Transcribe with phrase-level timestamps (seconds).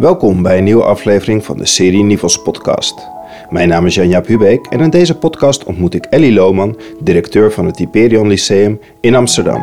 [0.00, 3.08] Welkom bij een nieuwe aflevering van de serie Nivels podcast.
[3.50, 7.66] Mijn naam is Janja Hubeek en in deze podcast ontmoet ik Ellie Lohman, directeur van
[7.66, 9.62] het Hyperion Lyceum in Amsterdam.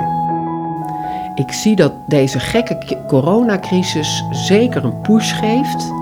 [1.36, 5.94] Ik zie dat deze gekke coronacrisis zeker een push geeft.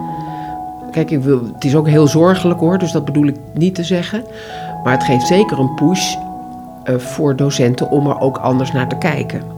[0.92, 3.83] Kijk, ik wil, het is ook heel zorgelijk hoor, dus dat bedoel ik niet te
[3.83, 4.24] zeggen.
[4.83, 6.15] Maar het geeft zeker een push
[6.86, 9.54] uh, voor docenten om er ook anders naar te kijken.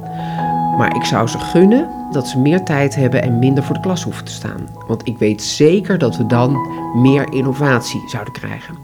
[0.77, 4.03] Maar ik zou ze gunnen dat ze meer tijd hebben en minder voor de klas
[4.03, 4.67] hoeven te staan.
[4.87, 8.75] Want ik weet zeker dat we dan meer innovatie zouden krijgen.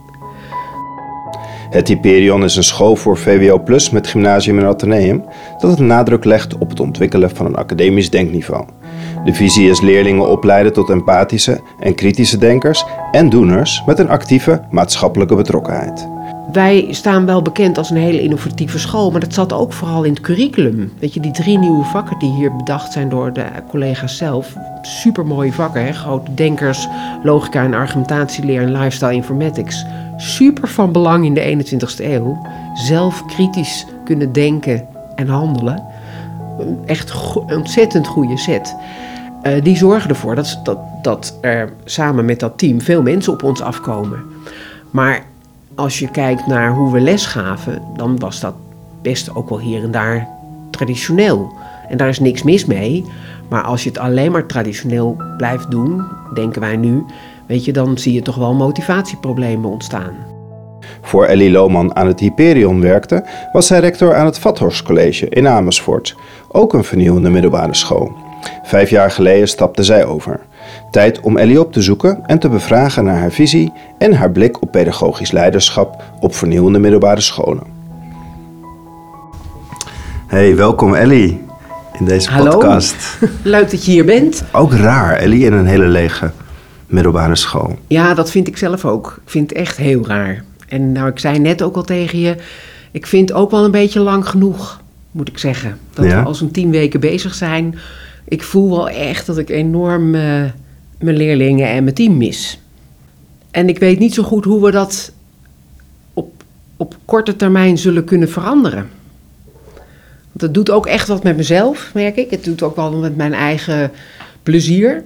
[1.70, 5.24] Het Hyperion is een school voor VWO Plus met gymnasium en ateneum
[5.58, 8.66] dat een nadruk legt op het ontwikkelen van een academisch denkniveau.
[9.26, 14.62] De visie is leerlingen opleiden tot empathische en kritische denkers en doeners met een actieve
[14.70, 16.08] maatschappelijke betrokkenheid.
[16.54, 20.14] Wij staan wel bekend als een hele innovatieve school, maar dat zat ook vooral in
[20.14, 20.92] het curriculum.
[21.00, 24.56] Weet je, die drie nieuwe vakken die hier bedacht zijn door de collega's zelf.
[24.82, 25.94] Supermooie vakken, hè?
[25.94, 26.88] grote denkers,
[27.24, 29.86] logica en argumentatieleer en lifestyle informatics.
[30.18, 32.48] Super van belang in de 21ste eeuw.
[32.74, 35.84] Zelf kritisch kunnen denken en handelen.
[36.86, 37.14] Echt
[37.48, 38.76] ontzettend goede set.
[39.44, 43.44] Uh, die zorgen ervoor dat, dat, dat er samen met dat team veel mensen op
[43.44, 44.20] ons afkomen.
[44.92, 45.24] Maar
[45.76, 48.54] als je kijkt naar hoe we les gaven, dan was dat
[49.02, 50.28] best ook wel hier en daar
[50.70, 51.54] traditioneel.
[51.90, 53.06] En daar is niks mis mee.
[53.50, 57.06] Maar als je het alleen maar traditioneel blijft doen, denken wij nu,
[57.48, 60.14] weet je, dan zie je toch wel motivatieproblemen ontstaan.
[61.02, 65.48] Voor Ellie Lohman aan het Hyperion werkte, was zij rector aan het Vathorst College in
[65.48, 66.16] Amersfoort,
[66.48, 68.12] ook een vernieuwende middelbare school.
[68.64, 70.40] Vijf jaar geleden stapte zij over.
[70.94, 74.62] Tijd om Ellie op te zoeken en te bevragen naar haar visie en haar blik
[74.62, 77.64] op pedagogisch leiderschap op vernieuwende middelbare scholen.
[80.28, 81.42] Hey, welkom Ellie
[82.00, 82.52] in deze Hallo.
[82.52, 83.18] podcast.
[83.44, 84.44] Leuk dat je hier bent.
[84.52, 86.32] Ook raar, Ellie in een hele lege
[86.88, 87.78] middelbare school.
[87.88, 89.20] Ja, dat vind ik zelf ook.
[89.26, 90.44] Ik vind het echt heel raar.
[90.68, 92.36] En nou, ik zei net ook al tegen je,
[92.92, 95.78] ik vind ook wel een beetje lang genoeg, moet ik zeggen.
[95.94, 96.20] Dat Ja?
[96.20, 97.76] we al zo'n tien weken bezig zijn.
[98.28, 100.22] Ik voel wel echt dat ik enorm eh,
[101.04, 102.60] mijn leerlingen en mijn team mis.
[103.52, 105.12] En ik weet niet zo goed hoe we dat
[106.14, 106.44] op,
[106.78, 108.90] op korte termijn zullen kunnen veranderen.
[110.34, 112.32] Want het doet ook echt wat met mezelf, merk ik.
[112.32, 113.92] Het doet ook wel met mijn eigen
[114.44, 115.04] plezier.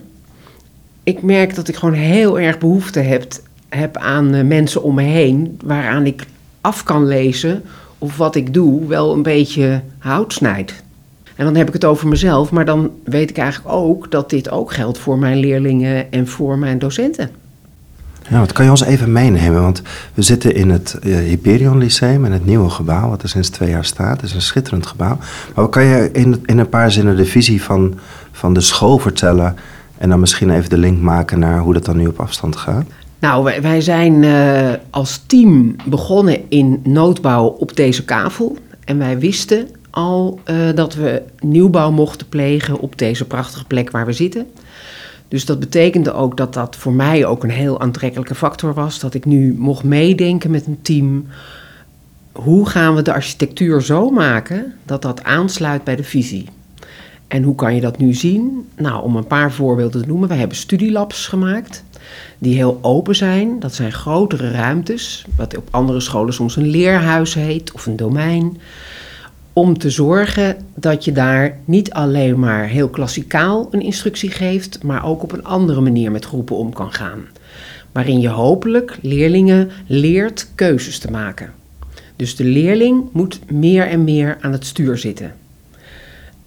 [1.04, 3.26] Ik merk dat ik gewoon heel erg behoefte heb,
[3.70, 5.60] heb aan eh, mensen om me heen...
[5.64, 6.26] waaraan ik
[6.62, 7.64] af kan lezen
[7.98, 10.74] of wat ik doe wel een beetje hout snijdt.
[11.38, 14.50] En dan heb ik het over mezelf, maar dan weet ik eigenlijk ook dat dit
[14.50, 17.30] ook geldt voor mijn leerlingen en voor mijn docenten.
[18.30, 19.62] Ja, wat kan je ons even meenemen?
[19.62, 19.82] Want
[20.14, 23.70] we zitten in het eh, Hyperion Lyceum, in het nieuwe gebouw, wat er sinds twee
[23.70, 24.22] jaar staat.
[24.22, 25.16] Het is een schitterend gebouw.
[25.18, 27.94] Maar wat kan je in, in een paar zinnen de visie van,
[28.32, 29.56] van de school vertellen?
[29.98, 32.86] En dan misschien even de link maken naar hoe dat dan nu op afstand gaat?
[33.20, 38.58] Nou, wij, wij zijn eh, als team begonnen in noodbouw op deze kavel.
[38.84, 44.06] En wij wisten al eh, dat we nieuwbouw mochten plegen op deze prachtige plek waar
[44.06, 44.48] we zitten.
[45.28, 49.00] Dus dat betekende ook dat dat voor mij ook een heel aantrekkelijke factor was.
[49.00, 51.28] Dat ik nu mocht meedenken met een team.
[52.32, 56.46] Hoe gaan we de architectuur zo maken dat dat aansluit bij de visie?
[57.28, 58.68] En hoe kan je dat nu zien?
[58.76, 60.30] Nou, om een paar voorbeelden te noemen.
[60.30, 61.84] We hebben studielabs gemaakt
[62.38, 63.60] die heel open zijn.
[63.60, 68.58] Dat zijn grotere ruimtes, wat op andere scholen soms een leerhuis heet of een domein.
[69.58, 75.06] Om te zorgen dat je daar niet alleen maar heel klassikaal een instructie geeft, maar
[75.06, 77.26] ook op een andere manier met groepen om kan gaan.
[77.92, 81.54] Waarin je hopelijk leerlingen leert keuzes te maken.
[82.16, 85.34] Dus de leerling moet meer en meer aan het stuur zitten.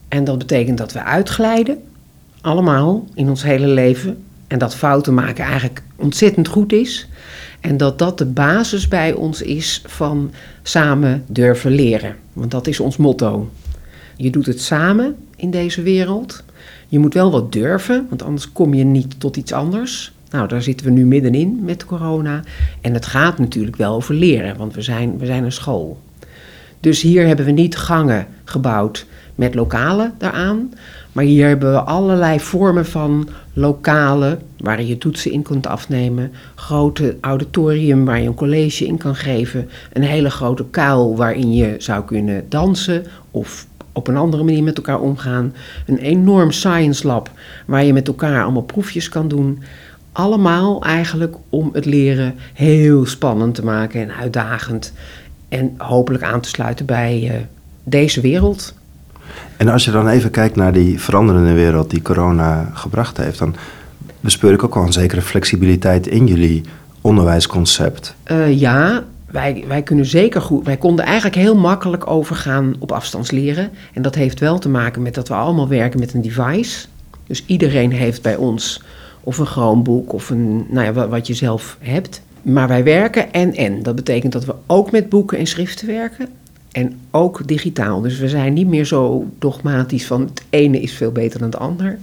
[0.08, 1.82] En dat betekent dat we uitglijden,
[2.40, 4.24] allemaal in ons hele leven.
[4.46, 7.08] En dat fouten maken eigenlijk ontzettend goed is.
[7.60, 10.30] En dat dat de basis bij ons is van
[10.62, 12.16] samen durven leren.
[12.40, 13.50] Want dat is ons motto.
[14.16, 16.42] Je doet het samen in deze wereld.
[16.88, 20.12] Je moet wel wat durven, want anders kom je niet tot iets anders.
[20.30, 22.40] Nou, daar zitten we nu middenin met corona.
[22.80, 26.00] En het gaat natuurlijk wel over leren, want we zijn, we zijn een school.
[26.80, 30.72] Dus hier hebben we niet gangen gebouwd met lokalen daaraan.
[31.12, 36.32] Maar hier hebben we allerlei vormen van lokalen waar je toetsen in kunt afnemen.
[36.54, 39.68] Grote auditorium waar je een college in kan geven.
[39.92, 44.76] Een hele grote kuil waarin je zou kunnen dansen of op een andere manier met
[44.76, 45.54] elkaar omgaan.
[45.86, 47.30] Een enorm science lab
[47.66, 49.62] waar je met elkaar allemaal proefjes kan doen.
[50.12, 54.92] Allemaal eigenlijk om het leren heel spannend te maken en uitdagend.
[55.48, 57.34] En hopelijk aan te sluiten bij uh,
[57.84, 58.74] deze wereld.
[59.56, 63.54] En als je dan even kijkt naar die veranderende wereld die corona gebracht heeft, dan
[64.20, 66.62] bespeur ik ook al een zekere flexibiliteit in jullie
[67.00, 68.14] onderwijsconcept.
[68.30, 70.64] Uh, ja, wij, wij kunnen zeker goed.
[70.64, 73.70] Wij konden eigenlijk heel makkelijk overgaan op afstandsleren.
[73.92, 76.86] En dat heeft wel te maken met dat we allemaal werken met een device.
[77.26, 78.82] Dus iedereen heeft bij ons
[79.20, 82.22] of een Chromebook of een, nou ja, wat je zelf hebt.
[82.42, 83.82] Maar wij werken en en.
[83.82, 86.28] Dat betekent dat we ook met boeken en schriften werken.
[86.72, 88.00] En ook digitaal.
[88.00, 91.58] Dus we zijn niet meer zo dogmatisch van het ene is veel beter dan het
[91.58, 91.98] ander.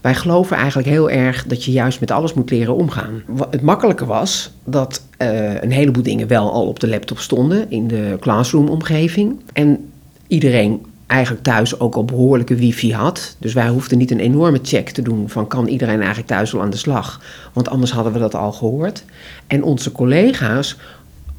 [0.00, 3.22] Wij geloven eigenlijk heel erg dat je juist met alles moet leren omgaan.
[3.50, 7.88] Het makkelijke was dat uh, een heleboel dingen wel al op de laptop stonden in
[7.88, 9.40] de classroom-omgeving.
[9.52, 9.90] En
[10.26, 13.36] iedereen eigenlijk thuis ook al behoorlijke wifi had.
[13.38, 16.62] Dus wij hoefden niet een enorme check te doen van kan iedereen eigenlijk thuis al
[16.62, 17.20] aan de slag.
[17.52, 19.04] Want anders hadden we dat al gehoord.
[19.46, 20.76] En onze collega's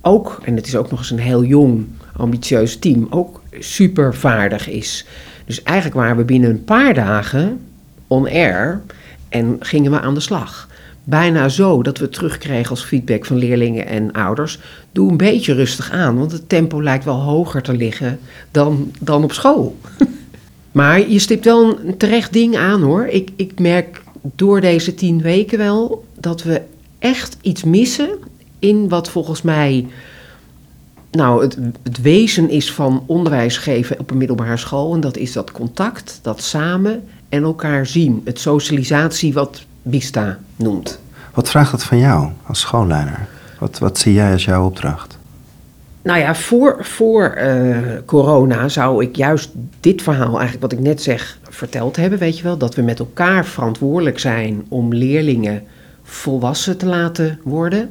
[0.01, 1.85] ook, en het is ook nog eens een heel jong,
[2.17, 5.05] ambitieus team, ook super vaardig is.
[5.45, 7.59] Dus eigenlijk waren we binnen een paar dagen
[8.07, 8.81] on air
[9.29, 10.67] en gingen we aan de slag.
[11.03, 14.59] Bijna zo dat we terugkregen als feedback van leerlingen en ouders.
[14.91, 18.19] Doe een beetje rustig aan, want het tempo lijkt wel hoger te liggen
[18.51, 19.77] dan, dan op school.
[20.71, 23.05] maar je stipt wel een terecht ding aan hoor.
[23.05, 26.61] Ik, ik merk door deze tien weken wel dat we
[26.99, 28.09] echt iets missen
[28.59, 29.87] in wat volgens mij
[31.15, 34.93] nou, het, het, wezen is van onderwijs geven op een middelbare school.
[34.93, 38.21] En dat is dat contact, dat samen en elkaar zien.
[38.25, 40.99] Het socialisatie wat Bista noemt.
[41.33, 43.27] Wat vraagt dat van jou als schoolleider?
[43.59, 45.17] Wat, wat zie jij als jouw opdracht?
[46.01, 51.01] Nou ja, voor, voor uh, corona zou ik juist dit verhaal, eigenlijk wat ik net
[51.01, 52.19] zeg, verteld hebben.
[52.19, 55.63] Weet je wel, dat we met elkaar verantwoordelijk zijn om leerlingen
[56.03, 57.89] volwassen te laten worden.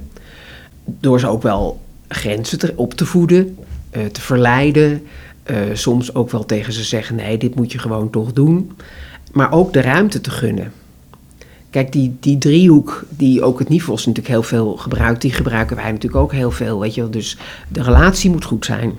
[0.85, 1.81] Door ze ook wel
[2.15, 3.57] grenzen op te voeden,
[3.97, 5.03] uh, te verleiden.
[5.51, 8.73] Uh, soms ook wel tegen ze zeggen: nee, dit moet je gewoon toch doen.
[9.33, 10.73] Maar ook de ruimte te gunnen.
[11.71, 15.91] Kijk, die, die driehoek die ook het NIVOS natuurlijk heel veel gebruikt, die gebruiken wij
[15.91, 16.81] natuurlijk ook heel veel.
[16.81, 17.11] Weet je wel.
[17.11, 17.37] Dus
[17.69, 18.93] de relatie moet goed zijn.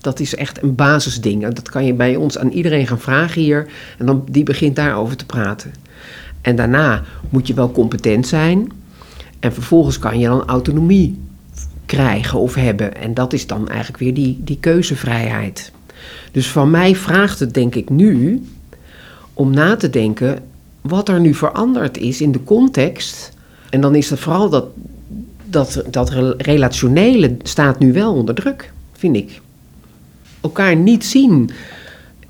[0.00, 1.54] Dat is echt een basisding.
[1.54, 3.66] Dat kan je bij ons aan iedereen gaan vragen hier.
[3.98, 5.72] En dan, die begint daarover te praten.
[6.40, 8.72] En daarna moet je wel competent zijn.
[9.40, 11.18] En vervolgens kan je dan autonomie
[11.88, 12.96] krijgen of hebben.
[12.96, 15.72] En dat is dan eigenlijk weer die, die keuzevrijheid.
[16.32, 18.42] Dus van mij vraagt het denk ik nu
[19.34, 20.38] om na te denken
[20.80, 23.32] wat er nu veranderd is in de context.
[23.70, 24.66] En dan is het vooral dat,
[25.44, 29.40] dat, dat relationele staat nu wel onder druk, vind ik.
[30.40, 31.50] Elkaar niet zien.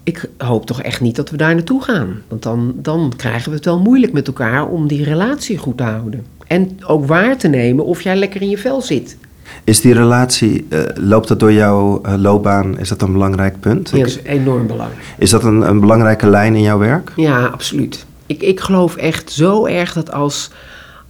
[0.02, 2.22] Ik hoop toch echt niet dat we daar naartoe gaan.
[2.28, 5.82] Want dan, dan krijgen we het wel moeilijk met elkaar om die relatie goed te
[5.82, 6.25] houden.
[6.46, 9.16] En ook waar te nemen of jij lekker in je vel zit.
[9.64, 12.78] Is die relatie, uh, loopt dat door jouw uh, loopbaan?
[12.78, 13.90] Is dat een belangrijk punt?
[13.90, 15.02] Ja, dat is enorm belangrijk.
[15.18, 17.12] Is dat een, een belangrijke lijn in jouw werk?
[17.16, 18.06] Ja, absoluut.
[18.26, 20.50] Ik, ik geloof echt zo erg dat als,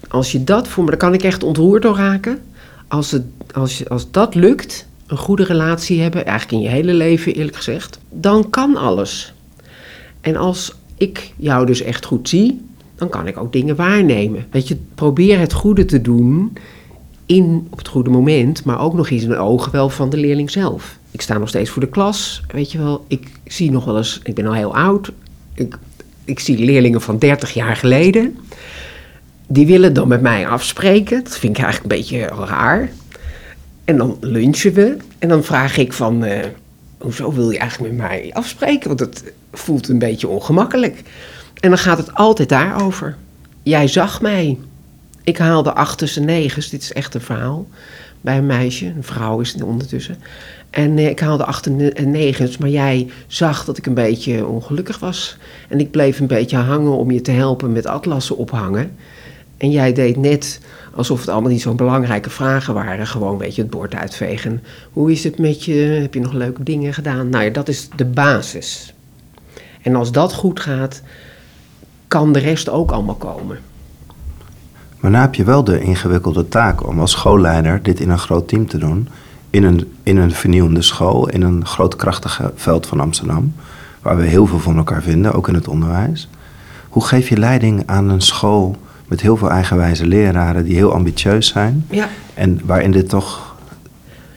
[0.09, 2.39] als je dat voor me, daar kan ik echt ontroerd door raken.
[2.89, 3.23] Als, het,
[3.55, 7.57] als, je, als dat lukt, een goede relatie hebben, eigenlijk in je hele leven eerlijk
[7.57, 9.35] gezegd, dan kan alles.
[10.21, 12.61] En als ik jou dus echt goed zie,
[12.95, 14.47] dan kan ik ook dingen waarnemen.
[14.51, 16.53] Weet je, probeer het goede te doen
[17.29, 20.17] in op het goede moment, maar ook nog eens in de ogen wel van de
[20.17, 20.99] leerling zelf.
[21.11, 23.05] Ik sta nog steeds voor de klas, weet je wel.
[23.09, 25.13] Ik zie nog wel eens, ik ben al heel oud.
[25.55, 25.79] Ik,
[26.25, 28.39] ik zie leerlingen van 30 jaar geleden.
[29.47, 31.25] Die willen dan met mij afspreken.
[31.25, 32.91] Dat vind ik eigenlijk een beetje raar.
[33.85, 34.97] En dan lunchen we.
[35.19, 36.39] En dan vraag ik van, uh,
[36.99, 38.89] hoezo wil je eigenlijk met mij afspreken?
[38.89, 41.03] Want het voelt een beetje ongemakkelijk.
[41.61, 43.17] En dan gaat het altijd daarover.
[43.63, 44.59] Jij zag mij.
[45.29, 47.67] Ik haalde achters en negens, dit is echt een verhaal,
[48.21, 48.87] bij een meisje.
[48.87, 50.17] Een vrouw is het ondertussen.
[50.71, 54.99] En eh, ik haalde achter en negens, maar jij zag dat ik een beetje ongelukkig
[54.99, 55.37] was.
[55.69, 58.97] En ik bleef een beetje hangen om je te helpen met atlassen ophangen.
[59.57, 60.61] En jij deed net
[60.95, 63.07] alsof het allemaal niet zo'n belangrijke vragen waren.
[63.07, 64.63] Gewoon een beetje het bord uitvegen.
[64.93, 65.75] Hoe is het met je?
[65.75, 67.29] Heb je nog leuke dingen gedaan?
[67.29, 68.95] Nou ja, dat is de basis.
[69.83, 71.03] En als dat goed gaat,
[72.07, 73.59] kan de rest ook allemaal komen.
[75.01, 78.49] Maar nu heb je wel de ingewikkelde taak om als schoolleider dit in een groot
[78.49, 79.09] team te doen.
[79.51, 83.55] In een, in een vernieuwende school, in een groot krachtige veld van Amsterdam.
[84.03, 86.29] Waar we heel veel van elkaar vinden, ook in het onderwijs.
[86.89, 88.77] Hoe geef je leiding aan een school
[89.07, 91.87] met heel veel eigenwijze leraren die heel ambitieus zijn?
[91.91, 92.09] Ja.
[92.35, 93.57] En waarin dit toch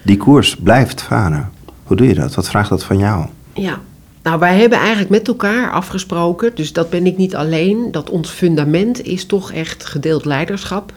[0.03, 1.50] die koers blijft varen.
[1.84, 2.36] Hoe doe je dat?
[2.36, 3.25] Wat vraagt dat van jou?
[3.53, 3.80] Ja,
[4.24, 8.30] nou, wij hebben eigenlijk met elkaar afgesproken, dus dat ben ik niet alleen, dat ons
[8.30, 10.94] fundament is toch echt gedeeld leiderschap.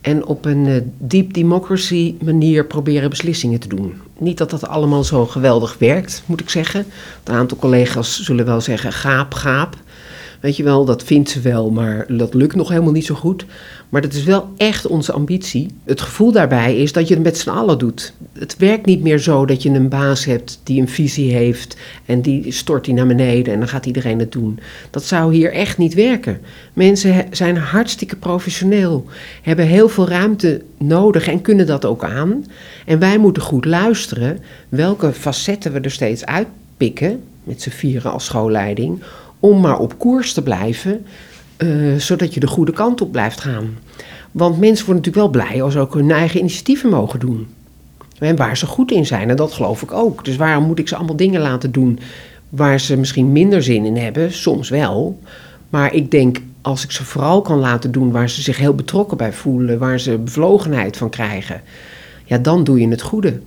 [0.00, 3.94] En op een uh, deep democracy manier proberen beslissingen te doen.
[4.18, 6.86] Niet dat dat allemaal zo geweldig werkt, moet ik zeggen.
[7.24, 9.76] Een aantal collega's zullen wel zeggen gaap, gaap.
[10.40, 13.44] Weet je wel, dat vindt ze wel, maar dat lukt nog helemaal niet zo goed.
[13.88, 15.68] Maar dat is wel echt onze ambitie.
[15.84, 18.12] Het gevoel daarbij is dat je het met z'n allen doet.
[18.32, 22.22] Het werkt niet meer zo dat je een baas hebt die een visie heeft en
[22.22, 24.58] die stort die naar beneden en dan gaat iedereen het doen.
[24.90, 26.40] Dat zou hier echt niet werken.
[26.72, 29.04] Mensen zijn hartstikke professioneel,
[29.42, 32.44] hebben heel veel ruimte nodig en kunnen dat ook aan.
[32.86, 38.24] En wij moeten goed luisteren welke facetten we er steeds uitpikken, met z'n vieren als
[38.24, 39.02] schoolleiding,
[39.40, 41.04] om maar op koers te blijven
[41.56, 43.78] eh, zodat je de goede kant op blijft gaan.
[44.30, 47.46] Want mensen worden natuurlijk wel blij als ook hun eigen initiatieven mogen doen.
[48.18, 50.24] En waar ze goed in zijn, en dat geloof ik ook.
[50.24, 51.98] Dus waarom moet ik ze allemaal dingen laten doen
[52.48, 54.32] waar ze misschien minder zin in hebben?
[54.32, 55.20] Soms wel.
[55.68, 59.16] Maar ik denk, als ik ze vooral kan laten doen waar ze zich heel betrokken
[59.16, 61.62] bij voelen, waar ze bevlogenheid van krijgen,
[62.24, 63.40] ja, dan doe je het goede.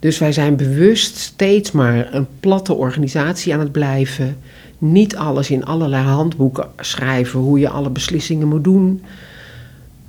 [0.00, 4.36] Dus wij zijn bewust steeds maar een platte organisatie aan het blijven
[4.78, 9.02] niet alles in allerlei handboeken schrijven hoe je alle beslissingen moet doen.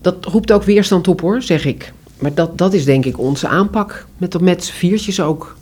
[0.01, 1.93] Dat roept ook weerstand op hoor, zeg ik.
[2.19, 5.55] Maar dat, dat is denk ik onze aanpak, met, met viertjes ook.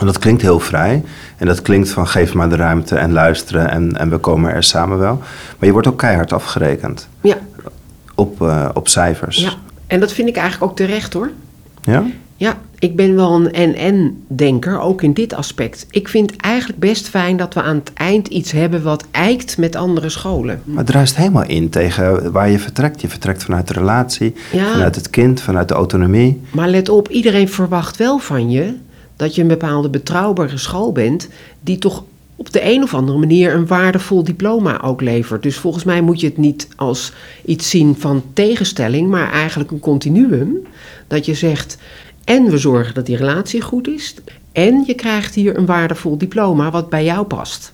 [0.00, 1.04] En dat klinkt heel vrij.
[1.36, 4.64] En dat klinkt van geef maar de ruimte en luisteren en, en we komen er
[4.64, 5.16] samen wel.
[5.58, 7.08] Maar je wordt ook keihard afgerekend.
[7.20, 7.38] Ja.
[8.14, 9.36] Op, uh, op cijfers.
[9.36, 9.52] Ja,
[9.86, 11.30] en dat vind ik eigenlijk ook terecht hoor.
[11.82, 12.06] Ja?
[12.36, 15.86] Ja, ik ben wel een en-en-denker, ook in dit aspect.
[15.90, 19.76] Ik vind eigenlijk best fijn dat we aan het eind iets hebben wat eikt met
[19.76, 20.62] andere scholen.
[20.64, 23.00] Maar het druist helemaal in tegen waar je vertrekt.
[23.00, 26.40] Je vertrekt vanuit de relatie, vanuit het kind, vanuit de autonomie.
[26.50, 28.74] Maar let op, iedereen verwacht wel van je
[29.16, 31.28] dat je een bepaalde betrouwbare school bent...
[31.60, 32.04] die toch
[32.36, 35.42] op de een of andere manier een waardevol diploma ook levert.
[35.42, 37.12] Dus volgens mij moet je het niet als
[37.44, 39.08] iets zien van tegenstelling...
[39.08, 40.66] maar eigenlijk een continuum.
[41.06, 41.78] Dat je zegt
[42.28, 44.14] en we zorgen dat die relatie goed is.
[44.52, 47.72] En je krijgt hier een waardevol diploma wat bij jou past.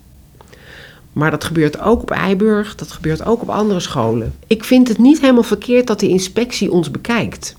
[1.13, 4.35] Maar dat gebeurt ook op Eiburg, dat gebeurt ook op andere scholen.
[4.47, 7.57] Ik vind het niet helemaal verkeerd dat de inspectie ons bekijkt.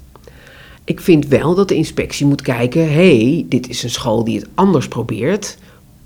[0.84, 4.48] Ik vind wel dat de inspectie moet kijken: hey, dit is een school die het
[4.54, 5.58] anders probeert.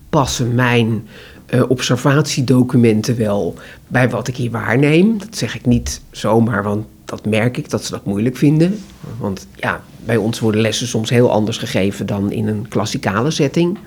[0.10, 1.08] Passen mijn
[1.50, 3.56] uh, observatiedocumenten wel
[3.88, 5.18] bij wat ik hier waarneem?
[5.18, 8.80] Dat zeg ik niet zomaar, want dat merk ik dat ze dat moeilijk vinden.
[9.20, 13.78] Want ja, bij ons worden lessen soms heel anders gegeven dan in een klassikale setting.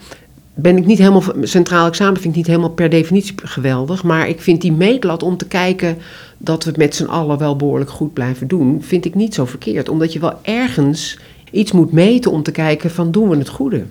[0.54, 4.02] Ben ik niet helemaal, centraal examen vind ik niet helemaal per definitie geweldig.
[4.02, 5.98] Maar ik vind die meetlat om te kijken
[6.38, 9.44] dat we het met z'n allen wel behoorlijk goed blijven doen, vind ik niet zo
[9.44, 9.88] verkeerd.
[9.88, 11.18] Omdat je wel ergens
[11.50, 13.84] iets moet meten om te kijken van doen we het goede.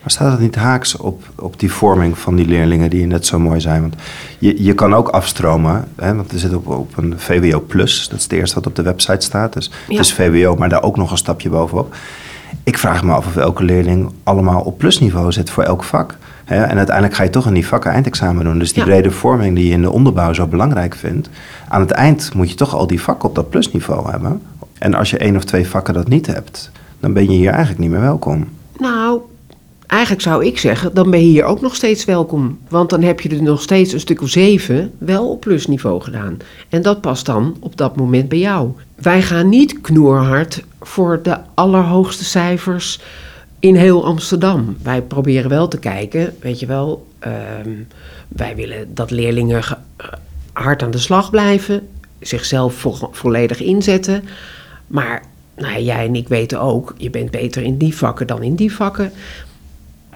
[0.00, 3.38] Maar staat het niet haaks op, op die vorming van die leerlingen die net zo
[3.38, 3.80] mooi zijn?
[3.80, 3.94] Want
[4.38, 8.08] je, je kan ook afstromen, hè, want er zit op, op een VWO Plus.
[8.08, 9.52] Dat is het eerste wat op de website staat.
[9.52, 11.94] Dus het is VWO, maar daar ook nog een stapje bovenop.
[12.62, 16.16] Ik vraag me af of elke leerling allemaal op plusniveau zit voor elk vak.
[16.44, 16.62] Hè?
[16.62, 18.58] En uiteindelijk ga je toch in die vakken eindexamen doen.
[18.58, 21.28] Dus die brede vorming die je in de onderbouw zo belangrijk vindt.
[21.68, 24.42] Aan het eind moet je toch al die vakken op dat plusniveau hebben.
[24.78, 27.80] En als je één of twee vakken dat niet hebt, dan ben je hier eigenlijk
[27.80, 28.48] niet meer welkom.
[29.98, 32.58] Eigenlijk zou ik zeggen, dan ben je hier ook nog steeds welkom.
[32.68, 36.36] Want dan heb je er nog steeds een stuk of zeven wel op plusniveau gedaan.
[36.68, 38.72] En dat past dan op dat moment bij jou.
[38.94, 43.00] Wij gaan niet knoerhard voor de allerhoogste cijfers
[43.58, 44.76] in heel Amsterdam.
[44.82, 47.70] Wij proberen wel te kijken, weet je wel, ehm,
[48.28, 49.62] wij willen dat leerlingen
[50.52, 51.88] hard aan de slag blijven,
[52.20, 54.24] zichzelf volledig inzetten.
[54.86, 55.22] Maar
[55.56, 58.72] nou, jij en ik weten ook, je bent beter in die vakken dan in die
[58.72, 59.12] vakken.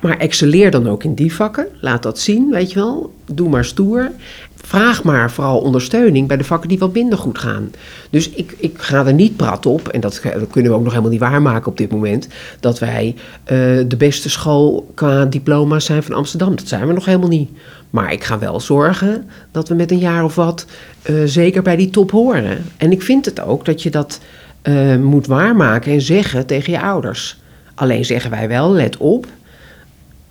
[0.03, 1.67] Maar excelleer dan ook in die vakken.
[1.81, 3.13] Laat dat zien, weet je wel.
[3.33, 4.11] Doe maar stoer.
[4.55, 7.71] Vraag maar vooral ondersteuning bij de vakken die wat minder goed gaan.
[8.11, 11.11] Dus ik, ik ga er niet prat op, en dat, kunnen we ook nog helemaal
[11.11, 12.29] niet waarmaken op dit moment,
[12.61, 13.49] dat wij uh,
[13.89, 16.57] de beste school qua diploma's zijn van Amsterdam.
[16.57, 17.51] Dat zijn we nog helemaal niet.
[17.91, 20.67] Maar ik ga wel zorgen dat we met een jaar of wat
[21.11, 22.65] uh, zeker bij die top horen.
[22.77, 24.21] En ik vind het ook dat je dat
[24.63, 27.41] uh, moet waarmaken en zeggen tegen je ouders.
[27.75, 29.27] Alleen zeggen wij wel, let op,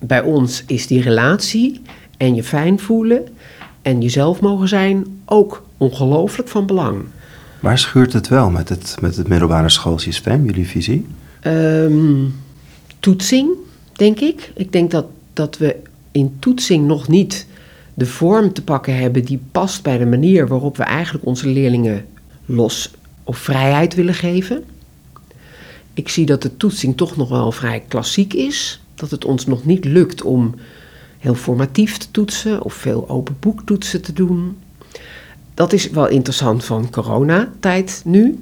[0.02, 1.80] bij ons is die relatie
[2.16, 3.28] en je fijn voelen
[3.82, 7.04] en jezelf mogen zijn ook ongelooflijk van belang.
[7.60, 11.06] Waar schuurt het wel met het, met het middelbare schoolsysteem, jullie visie?
[11.46, 12.34] Um,
[12.98, 13.50] toetsing,
[13.92, 14.52] denk ik.
[14.54, 15.76] Ik denk dat, dat we
[16.12, 17.46] in toetsing nog niet
[17.94, 22.04] de vorm te pakken hebben die past bij de manier waarop we eigenlijk onze leerlingen
[22.46, 22.90] los
[23.24, 24.64] of vrijheid willen geven.
[25.94, 29.64] Ik zie dat de toetsing toch nog wel vrij klassiek is dat het ons nog
[29.64, 30.54] niet lukt om
[31.18, 34.56] heel formatief te toetsen of veel open boektoetsen te doen.
[35.54, 38.40] Dat is wel interessant van coronatijd nu.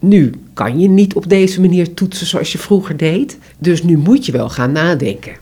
[0.00, 3.38] Nu kan je niet op deze manier toetsen zoals je vroeger deed.
[3.58, 5.32] Dus nu moet je wel gaan nadenken.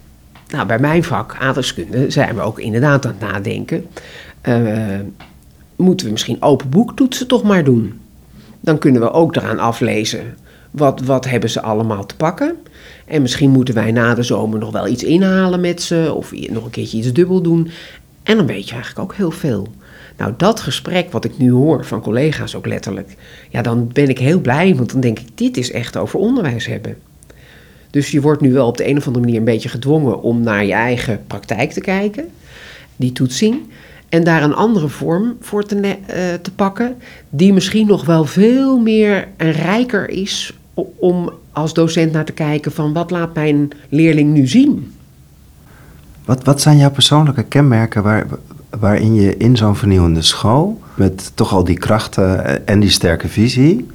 [0.49, 3.87] Nou, bij mijn vak, aardrijkskunde, zijn we ook inderdaad aan het nadenken.
[4.41, 5.01] eh,
[5.77, 8.01] moeten we misschien open boektoetsen toch maar doen.
[8.61, 10.35] Dan kunnen we ook eraan aflezen
[10.71, 12.57] wat, wat hebben ze allemaal te pakken.
[13.09, 16.65] En misschien moeten wij na de zomer nog wel iets inhalen met ze of nog
[16.65, 17.71] een keertje iets dubbel doen.
[18.23, 19.69] En dan weet je eigenlijk ook heel veel.
[20.17, 23.17] Nou, dat gesprek wat ik nu hoor van collega's ook letterlijk,
[23.49, 26.67] ja, dan ben ik heel blij, want dan denk ik, dit is echt over onderwijs
[26.67, 26.97] hebben.
[27.91, 30.41] Dus je wordt nu wel op de een of andere manier een beetje gedwongen om
[30.41, 32.29] naar je eigen praktijk te kijken,
[32.97, 33.61] die toetsing,
[34.09, 35.95] en daar een andere vorm voor te, uh,
[36.43, 36.97] te pakken,
[37.31, 40.58] die misschien nog wel veel meer en rijker is
[40.99, 44.95] om als docent naar te kijken van wat laat mijn leerling nu zien.
[46.25, 48.27] Wat, wat zijn jouw persoonlijke kenmerken waar,
[48.79, 53.87] waarin je in zo'n vernieuwende school, met toch al die krachten en die sterke visie,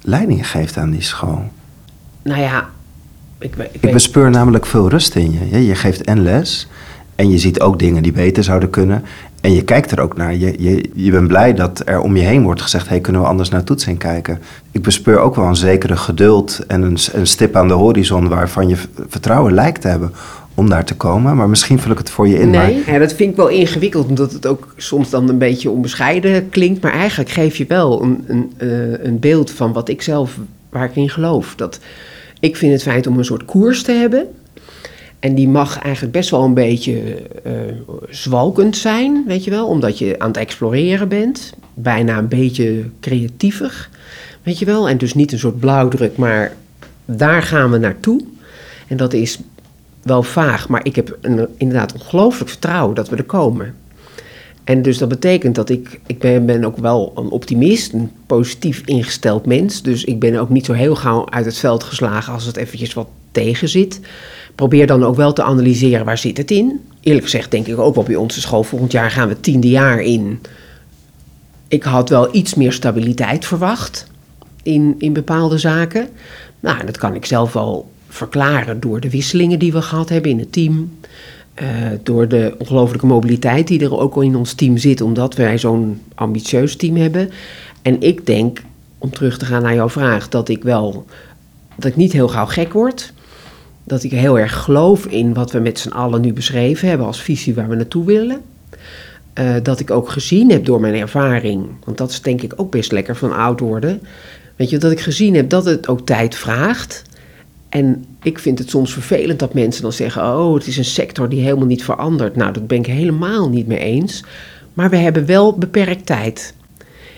[0.00, 1.44] leiding geeft aan die school?
[2.22, 2.68] Nou ja,
[3.38, 5.66] ik, ik, ik bespeur namelijk veel rust in je.
[5.66, 6.68] Je geeft en les
[7.14, 9.04] en je ziet ook dingen die beter zouden kunnen.
[9.44, 10.34] En je kijkt er ook naar.
[10.34, 13.28] Je, je, je bent blij dat er om je heen wordt gezegd: hey, kunnen we
[13.28, 14.38] anders naar toetsing kijken?
[14.70, 18.68] Ik bespeur ook wel een zekere geduld en een, een stip aan de horizon waarvan
[18.68, 18.76] je
[19.08, 20.12] vertrouwen lijkt te hebben
[20.54, 21.36] om daar te komen.
[21.36, 22.50] Maar misschien vul ik het voor je in.
[22.50, 26.48] Nee, ja, dat vind ik wel ingewikkeld, omdat het ook soms dan een beetje onbescheiden
[26.48, 26.82] klinkt.
[26.82, 30.38] Maar eigenlijk geef je wel een, een, uh, een beeld van wat ik zelf,
[30.70, 31.54] waar ik in geloof.
[31.56, 31.80] Dat,
[32.40, 34.26] ik vind het fijn om een soort koers te hebben.
[35.24, 37.16] En die mag eigenlijk best wel een beetje
[37.46, 37.52] uh,
[38.08, 41.54] zwalkend zijn, weet je wel, omdat je aan het exploreren bent.
[41.74, 43.88] Bijna een beetje creatiever,
[44.42, 44.88] weet je wel.
[44.88, 46.56] En dus niet een soort blauwdruk, maar
[47.04, 48.20] daar gaan we naartoe.
[48.88, 49.38] En dat is
[50.02, 51.18] wel vaag, maar ik heb
[51.56, 53.74] inderdaad ongelooflijk vertrouwen dat we er komen.
[54.64, 58.82] En dus dat betekent dat ik, ik ben, ben ook wel een optimist, een positief
[58.84, 59.82] ingesteld mens.
[59.82, 62.94] Dus ik ben ook niet zo heel gauw uit het veld geslagen als het eventjes
[62.94, 64.00] wat tegen zit.
[64.54, 66.80] Probeer dan ook wel te analyseren waar zit het in.
[67.00, 68.62] Eerlijk gezegd denk ik ook wel bij onze school.
[68.62, 70.40] Volgend jaar gaan we tiende jaar in.
[71.68, 74.06] Ik had wel iets meer stabiliteit verwacht
[74.62, 76.08] in, in bepaalde zaken.
[76.60, 80.38] Nou, dat kan ik zelf wel verklaren door de wisselingen die we gehad hebben in
[80.38, 80.98] het team.
[81.62, 81.68] Uh,
[82.02, 86.00] door de ongelofelijke mobiliteit die er ook al in ons team zit, omdat wij zo'n
[86.14, 87.30] ambitieus team hebben.
[87.82, 88.62] En ik denk,
[88.98, 91.06] om terug te gaan naar jouw vraag, dat ik wel
[91.76, 93.12] dat ik niet heel gauw gek word.
[93.84, 97.22] Dat ik heel erg geloof in wat we met z'n allen nu beschreven hebben als
[97.22, 98.40] visie waar we naartoe willen.
[99.38, 102.70] Uh, dat ik ook gezien heb door mijn ervaring, want dat is denk ik ook
[102.70, 104.00] best lekker van oud worden.
[104.56, 107.02] Weet je, dat ik gezien heb dat het ook tijd vraagt.
[107.68, 111.28] En ik vind het soms vervelend dat mensen dan zeggen: Oh, het is een sector
[111.28, 112.36] die helemaal niet verandert.
[112.36, 114.24] Nou, dat ben ik helemaal niet mee eens.
[114.74, 116.54] Maar we hebben wel beperkt tijd.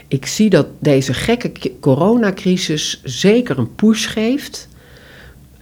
[0.09, 4.69] Ik zie dat deze gekke coronacrisis zeker een push geeft.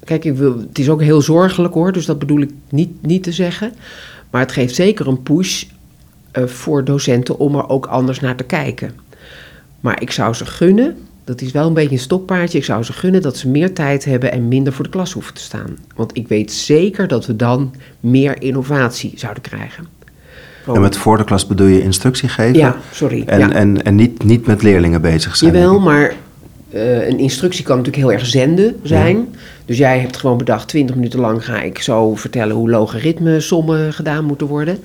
[0.05, 3.23] Kijk, ik wil, het is ook heel zorgelijk hoor, dus dat bedoel ik niet, niet
[3.23, 3.73] te zeggen.
[4.31, 5.65] Maar het geeft zeker een push
[6.33, 8.93] uh, voor docenten om er ook anders naar te kijken.
[9.81, 12.59] Maar ik zou ze gunnen dat is wel een beetje een stokpaardje.
[12.59, 15.35] Ik zou ze gunnen dat ze meer tijd hebben en minder voor de klas hoeven
[15.35, 15.77] te staan.
[15.95, 19.87] Want ik weet zeker dat we dan meer innovatie zouden krijgen.
[20.67, 22.59] En met voor de klas bedoel je instructie geven?
[22.59, 23.23] Ja, sorry.
[23.27, 23.53] En, ja.
[23.53, 25.53] en, en niet, niet met leerlingen bezig zijn?
[25.53, 26.15] Jawel, maar
[26.75, 29.17] uh, een instructie kan natuurlijk heel erg zenden zijn.
[29.17, 29.39] Ja.
[29.65, 33.93] Dus jij hebt gewoon bedacht, 20 minuten lang ga ik zo vertellen hoe logaritme sommen
[33.93, 34.79] gedaan moeten worden.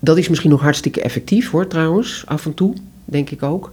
[0.00, 3.70] Dat is misschien nog hartstikke effectief hoor, trouwens, af en toe, denk ik ook.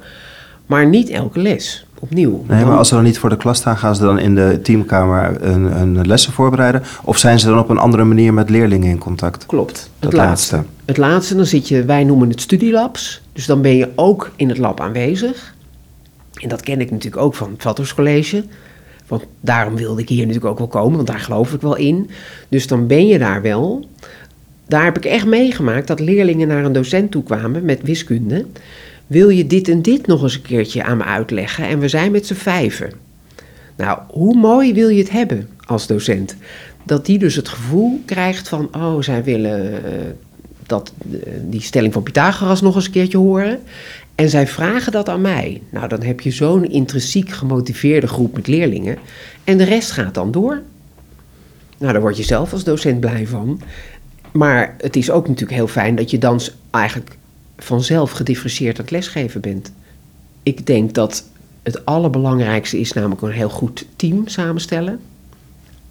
[0.65, 2.43] Maar niet elke les, opnieuw.
[2.47, 4.59] Nee, maar als ze dan niet voor de klas staan, gaan ze dan in de
[4.63, 6.83] teamkamer een, een lessen voorbereiden?
[7.03, 9.45] Of zijn ze dan op een andere manier met leerlingen in contact?
[9.45, 9.89] Klopt.
[9.99, 10.55] Dat het laatste.
[10.55, 10.73] laatste.
[10.85, 13.21] Het laatste, dan zit je, wij noemen het studielabs.
[13.33, 15.54] Dus dan ben je ook in het lab aanwezig.
[16.41, 17.95] En dat ken ik natuurlijk ook van het Vatters
[19.07, 22.09] Want daarom wilde ik hier natuurlijk ook wel komen, want daar geloof ik wel in.
[22.49, 23.87] Dus dan ben je daar wel.
[24.67, 28.45] Daar heb ik echt meegemaakt dat leerlingen naar een docent toe kwamen met wiskunde
[29.07, 31.67] wil je dit en dit nog eens een keertje aan me uitleggen?
[31.67, 32.91] En we zijn met z'n vijven.
[33.75, 36.35] Nou, hoe mooi wil je het hebben als docent?
[36.83, 39.79] Dat die dus het gevoel krijgt van, oh, zij willen uh,
[40.65, 43.59] dat, uh, die stelling van Pythagoras nog eens een keertje horen.
[44.15, 45.61] En zij vragen dat aan mij.
[45.69, 48.97] Nou, dan heb je zo'n intrinsiek gemotiveerde groep met leerlingen.
[49.43, 50.61] En de rest gaat dan door.
[51.77, 53.61] Nou, daar word je zelf als docent blij van.
[54.31, 56.39] Maar het is ook natuurlijk heel fijn dat je dan
[56.71, 57.17] eigenlijk
[57.57, 59.71] vanzelf gedifferentieerd aan het lesgeven bent.
[60.43, 61.23] Ik denk dat
[61.63, 64.99] het allerbelangrijkste is namelijk een heel goed team samenstellen.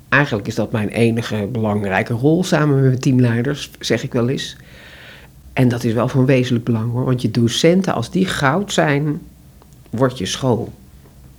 [0.08, 4.56] Eigenlijk is dat mijn enige belangrijke rol samen met mijn teamleiders, zeg ik wel eens.
[5.54, 9.20] En dat is wel van wezenlijk belang hoor, want je docenten, als die goud zijn,
[9.90, 10.72] wordt je school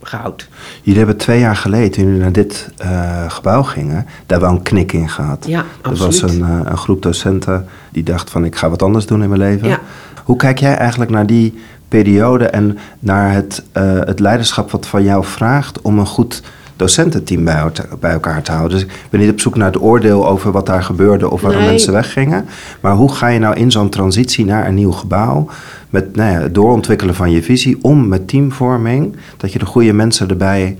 [0.01, 0.47] goud.
[0.81, 4.61] Jullie hebben twee jaar geleden, toen jullie naar dit uh, gebouw gingen, daar wel een
[4.61, 5.45] knik in gehad.
[5.47, 6.21] Ja, Er absoluut.
[6.21, 9.29] was een, uh, een, groep docenten die dacht van ik ga wat anders doen in
[9.29, 9.67] mijn leven.
[9.67, 9.79] Ja.
[10.23, 15.03] Hoe kijk jij eigenlijk naar die periode en naar het, uh, het leiderschap wat van
[15.03, 16.41] jou vraagt om een goed
[16.75, 18.77] docententeam bij, bij, elkaar te houden.
[18.77, 21.59] Dus ik ben niet op zoek naar het oordeel over wat daar gebeurde of waarom
[21.61, 21.69] Nee.
[21.69, 22.45] mensen weggingen.
[22.79, 25.47] Maar hoe ga je nou in zo'n transitie naar een nieuw gebouw,
[25.89, 29.93] met nou ja, het doorontwikkelen van je visie, om met teamvorming, dat je de goede
[29.93, 30.77] mensen erbij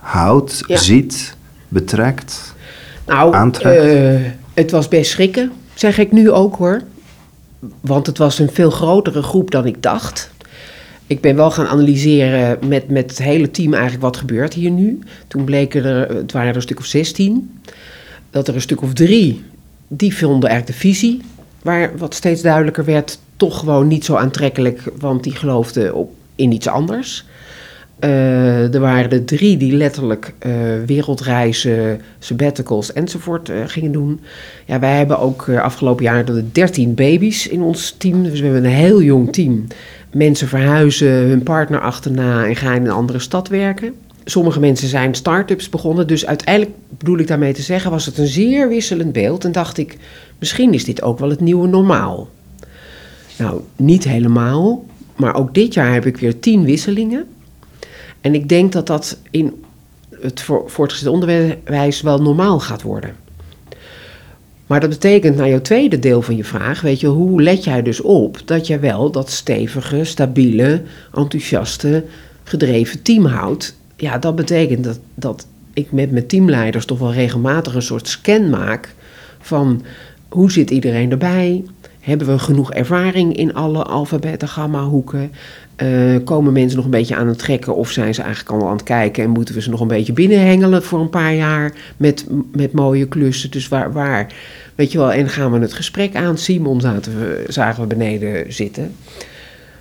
[0.00, 0.76] houdt, Ja.
[0.76, 1.36] ziet,
[1.68, 2.54] betrekt?
[3.06, 3.82] Nou, aantrekt?
[3.84, 6.82] eh, het was best schrikken, zeg ik nu ook hoor.
[7.80, 10.30] Want het was een veel grotere groep dan ik dacht.
[11.08, 14.98] Ik ben wel gaan analyseren met, met het hele team eigenlijk wat gebeurt hier nu.
[15.28, 17.60] Toen bleken er, het waren er een stuk of 16,
[18.30, 19.44] dat er een stuk of drie,
[19.88, 21.20] die vonden eigenlijk de visie,
[21.62, 26.52] waar wat steeds duidelijker werd, toch gewoon niet zo aantrekkelijk, want die geloofden op, in
[26.52, 27.24] iets anders.
[28.04, 30.52] Uh, er waren er drie die letterlijk uh,
[30.86, 34.20] wereldreizen, sabbaticals enzovoort uh, gingen doen.
[34.64, 38.22] Ja, wij hebben ook afgelopen jaar 13 baby's in ons team.
[38.22, 39.66] Dus we hebben een heel jong team.
[40.12, 43.94] Mensen verhuizen hun partner achterna en gaan in een andere stad werken.
[44.24, 46.06] Sommige mensen zijn start-ups begonnen.
[46.06, 49.44] Dus uiteindelijk bedoel ik daarmee te zeggen, was het een zeer wisselend beeld.
[49.44, 49.96] En dacht ik,
[50.38, 52.28] misschien is dit ook wel het nieuwe normaal.
[53.38, 54.84] Nou, niet helemaal.
[55.16, 57.26] Maar ook dit jaar heb ik weer tien wisselingen.
[58.20, 59.64] En ik denk dat dat in
[60.20, 63.14] het voortgezet onderwijs wel normaal gaat worden.
[64.66, 67.82] Maar dat betekent, naar jouw tweede deel van je vraag, weet je, hoe let jij
[67.82, 70.82] dus op dat je wel dat stevige, stabiele,
[71.14, 72.04] enthousiaste,
[72.44, 73.76] gedreven team houdt?
[73.96, 78.50] Ja, dat betekent dat, dat ik met mijn teamleiders toch wel regelmatig een soort scan
[78.50, 78.94] maak
[79.40, 79.82] van
[80.28, 81.64] hoe zit iedereen erbij?
[82.00, 85.32] Hebben we genoeg ervaring in alle alfa, beta, gamma hoeken?
[85.82, 88.76] Uh, komen mensen nog een beetje aan het trekken of zijn ze eigenlijk al aan
[88.76, 92.26] het kijken en moeten we ze nog een beetje binnenhengelen voor een paar jaar met,
[92.52, 93.50] met mooie klussen?
[93.50, 94.32] Dus waar, waar,
[94.74, 96.38] weet je wel, en gaan we het gesprek aan?
[96.38, 98.94] Simon zaten we, zagen we beneden zitten.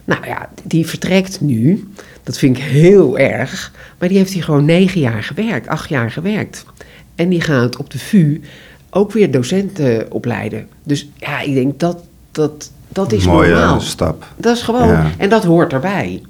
[0.08, 1.88] Nou ja, die vertrekt nu.
[2.24, 3.72] Dat vind ik heel erg.
[4.00, 6.66] Maar die heeft hier gewoon negen jaar gewerkt, acht jaar gewerkt.
[7.16, 8.42] En die gaat op de VU
[8.90, 10.68] ook weer docenten opleiden.
[10.84, 13.80] Dus ja, ik denk dat dat, dat is Mooie normaal.
[13.82, 14.26] stap.
[14.38, 15.12] Dat is gewoon, Ja.
[15.18, 16.22] en dat hoort erbij.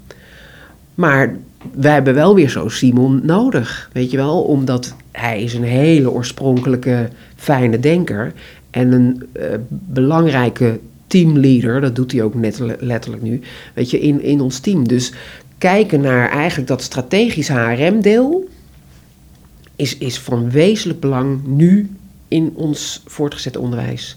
[0.94, 1.36] Maar
[1.72, 6.10] wij hebben wel weer zo Simon nodig, weet je wel, omdat hij is een hele
[6.10, 8.32] oorspronkelijke fijne denker
[8.70, 13.40] en een eh, belangrijke teamleader, dat doet hij ook net letterlijk nu,
[13.74, 14.88] weet je, in, in ons team.
[14.88, 15.12] Dus
[15.58, 18.48] kijken naar eigenlijk dat strategisch HRM-deel
[19.76, 21.90] is, is van wezenlijk belang nu
[22.28, 24.16] in ons voortgezet onderwijs.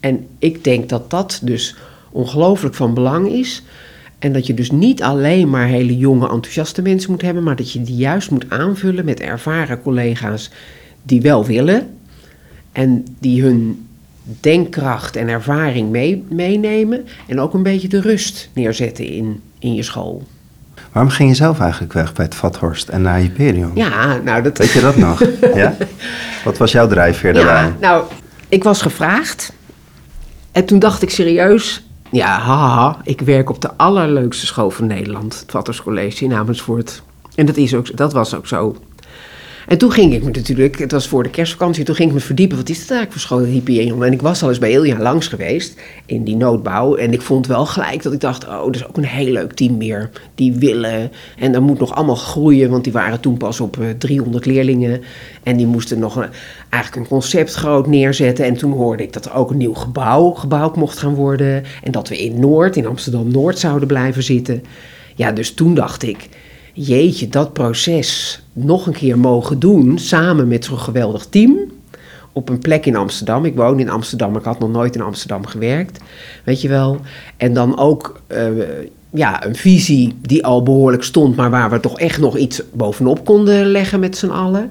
[0.00, 1.76] En ik denk dat dat dus
[2.10, 3.62] ongelooflijk van belang is.
[4.18, 7.72] En dat je dus niet alleen maar hele jonge, enthousiaste mensen moet hebben, maar dat
[7.72, 10.50] je die juist moet aanvullen met ervaren collega's
[11.02, 11.96] die wel willen
[12.72, 13.86] en die hun
[14.40, 19.82] denkkracht en ervaring mee, meenemen en ook een beetje de rust neerzetten in, in je
[19.82, 20.26] school.
[20.92, 23.70] Waarom ging je zelf eigenlijk weg bij het Vathorst en naar Hyperion?
[23.74, 24.58] Ja, nou dat...
[24.58, 25.22] Weet je dat nog?
[25.54, 25.76] ja?
[26.44, 27.62] Wat was jouw drijfveer daarbij?
[27.62, 28.04] Ja, nou,
[28.48, 29.52] ik was gevraagd.
[30.52, 35.40] En toen dacht ik serieus, ja, haha, ik werk op de allerleukste school van Nederland,
[35.40, 37.02] het Vatters College in Amersfoort.
[37.34, 38.76] En dat, is ook, dat was ook zo.
[39.68, 42.20] En toen ging ik me natuurlijk, het was voor de kerstvakantie, toen ging ik me
[42.20, 44.04] verdiepen, wat is dat eigenlijk voor school, Hyperion?
[44.04, 46.94] En ik was al eens bij Ilja langs geweest, in die noodbouw.
[46.94, 49.52] En ik vond wel gelijk dat ik dacht, oh, dat is ook een heel leuk
[49.52, 50.10] team weer.
[50.34, 53.90] Die willen, en dat moet nog allemaal groeien, want die waren toen pas op uh,
[53.98, 55.02] 300 leerlingen.
[55.42, 56.28] En die moesten nog een,
[56.68, 58.44] eigenlijk een concept groot neerzetten.
[58.44, 61.64] En toen hoorde ik dat er ook een nieuw gebouw gebouwd mocht gaan worden.
[61.82, 64.62] En dat we in Noord, in Amsterdam-Noord zouden blijven zitten.
[65.14, 66.28] Ja, dus toen dacht ik,
[66.86, 71.56] jeetje, dat proces nog een keer mogen doen samen met zo'n geweldig team.
[72.32, 73.44] Op een plek in Amsterdam.
[73.44, 76.00] Ik woon in Amsterdam, ik had nog nooit in Amsterdam gewerkt.
[76.44, 77.00] Weet je wel.
[77.36, 78.64] En dan ook uh,
[79.10, 83.24] ja, een visie die al behoorlijk stond, maar waar we toch echt nog iets bovenop
[83.24, 84.70] konden leggen met z'n allen.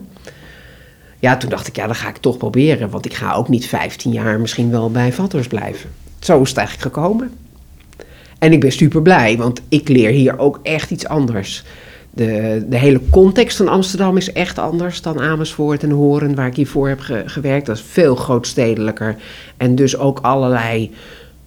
[1.19, 2.89] Ja, toen dacht ik, ja, dat ga ik toch proberen.
[2.89, 5.89] Want ik ga ook niet 15 jaar misschien wel bij Vatters blijven.
[6.19, 7.31] Zo is het eigenlijk gekomen.
[8.39, 11.63] En ik ben super blij, want ik leer hier ook echt iets anders.
[12.17, 16.55] De, de hele context van Amsterdam is echt anders dan Amersfoort en Horen, waar ik
[16.55, 17.65] hiervoor heb ge, gewerkt.
[17.65, 19.15] Dat is veel grootstedelijker.
[19.57, 20.91] En dus ook allerlei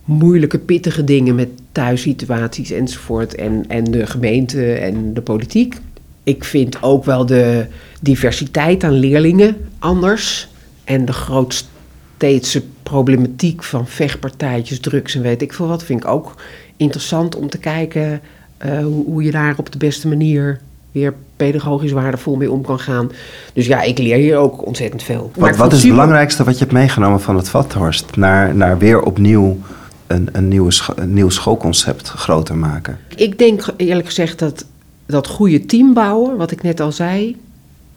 [0.05, 3.35] moeilijke, pittige dingen met thuissituaties enzovoort.
[3.35, 5.77] En, en de gemeente en de politiek.
[6.25, 7.67] Ik vind ook wel de
[8.01, 10.49] diversiteit aan leerlingen anders.
[10.85, 16.35] En de grootsteedse problematiek van vechtpartijtjes, drugs en weet ik veel wat, vind ik ook
[16.77, 18.21] interessant om te kijken
[18.67, 20.61] uh, hoe, hoe, je daar op de beste manier
[20.93, 23.11] weer pedagogisch waardevol mee om kan gaan.
[23.53, 25.31] Dus ja, ik leer hier ook ontzettend veel.
[25.35, 29.03] Wat, wat is het belangrijkste wat je hebt meegenomen van het Vathorst naar, naar weer
[29.03, 29.59] opnieuw
[30.07, 32.99] een, een, nieuwe een nieuw schoolconcept groter maken?
[33.17, 34.65] Ik denk eerlijk gezegd dat
[35.07, 37.37] dat goede team bouwen, wat ik net al zei,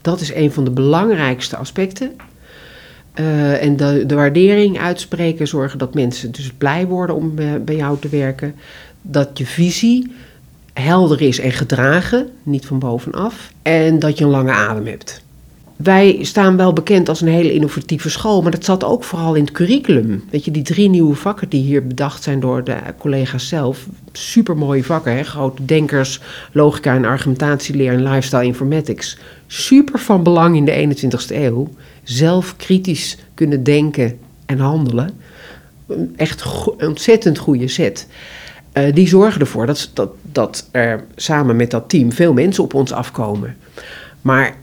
[0.00, 2.12] dat is een van de belangrijkste aspecten.
[3.20, 7.98] Uh, en de, de, waardering uitspreken, zorgen dat mensen dus blij worden om bij jou
[7.98, 8.54] te werken.
[9.02, 10.12] Dat je visie
[10.74, 13.52] helder is en gedragen, niet van bovenaf.
[13.62, 15.22] En dat je een lange adem hebt.
[15.76, 19.44] Wij staan wel bekend als een hele innovatieve school, maar dat zat ook vooral in
[19.44, 20.24] het curriculum.
[20.30, 23.86] Weet je, die drie nieuwe vakken die hier bedacht zijn door de collega's zelf.
[24.12, 25.22] Super mooie vakken, hè?
[25.22, 26.20] grote denkers,
[26.52, 29.18] logica en argumentatieleer en lifestyle informatics.
[29.46, 31.68] Super van belang in de 21ste eeuw.
[32.02, 35.10] Zelf kritisch kunnen denken en handelen.
[36.16, 36.44] Echt
[36.78, 38.06] ontzettend goede set.
[38.74, 42.74] Uh, die zorgen ervoor dat, dat, dat er samen met dat team veel mensen op
[42.74, 43.56] ons afkomen.
[44.20, 44.54] Maar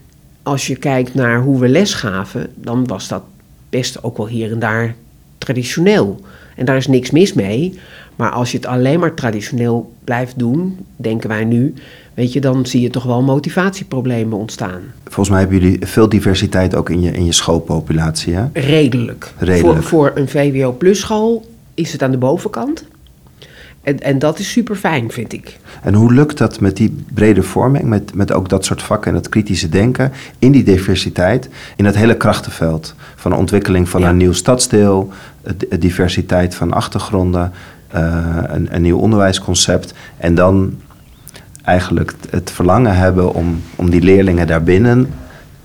[0.43, 3.24] als je kijkt naar hoe we les gaven, dan was dat
[3.69, 4.95] best ook wel hier en daar
[5.38, 6.19] traditioneel.
[6.56, 7.80] En daar is niks mis mee.
[8.15, 11.74] Maar als je het alleen maar traditioneel blijft doen, denken wij nu,
[12.13, 14.82] weet je, dan zie je toch wel motivatieproblemen ontstaan.
[15.04, 18.45] Volgens mij hebben jullie veel diversiteit ook in je, in je schoolpopulatie, hè?
[18.54, 19.34] Redelijk.
[19.38, 19.84] Redelijk.
[19.84, 22.84] Voor, voor een VWO-plus school is het aan de bovenkant.
[23.82, 25.60] En, en dat is super fijn, vind ik.
[25.82, 29.17] En hoe lukt dat met die brede vorming, met, met ook dat soort vakken en
[29.17, 34.17] het kritische denken, in die diversiteit, in het hele krachtenveld van de ontwikkeling van een
[34.17, 35.10] nieuw stadsdeel,
[35.41, 37.52] de diversiteit van achtergronden,
[37.96, 40.80] uh, een, een nieuw onderwijsconcept en dan
[41.63, 45.13] eigenlijk het verlangen hebben om, om die leerlingen daarbinnen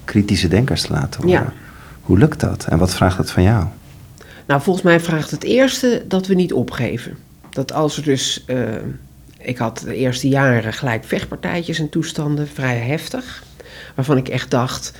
[0.05, 1.41] kritische denkers te laten worden.
[1.41, 1.53] Ja.
[2.03, 3.65] Hoe lukt dat en wat vraagt dat van jou?
[4.47, 7.17] Nou, volgens mij vraagt het eerste dat we niet opgeven
[7.57, 8.45] dat als er dus.
[8.47, 8.75] Uh,
[9.39, 13.45] ik had de eerste jaren gelijk vechtpartijtjes en toestanden, vrij heftig.
[13.95, 14.93] Waarvan ik echt dacht: